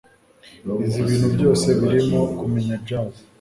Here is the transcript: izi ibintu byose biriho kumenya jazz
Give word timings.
izi 0.85 0.97
ibintu 1.03 1.27
byose 1.35 1.67
biriho 1.79 2.19
kumenya 2.39 2.75
jazz 2.87 3.15